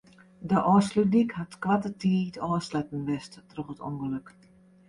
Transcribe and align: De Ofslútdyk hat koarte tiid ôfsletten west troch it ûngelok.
De 0.51 0.59
Ofslútdyk 0.75 1.31
hat 1.39 1.53
koarte 1.63 1.91
tiid 2.01 2.35
ôfsletten 2.49 3.01
west 3.09 3.33
troch 3.51 3.71
it 3.73 3.83
ûngelok. 3.89 4.27